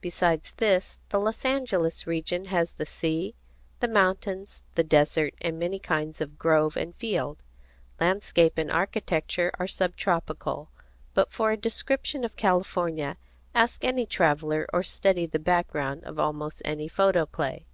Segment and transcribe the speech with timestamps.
[0.00, 3.34] Besides this, the Los Angeles region has the sea,
[3.80, 7.42] the mountains, the desert, and many kinds of grove and field.
[8.00, 10.70] Landscape and architecture are sub tropical.
[11.12, 13.18] But for a description of California,
[13.54, 17.66] ask any traveller or study the background of almost any photoplay.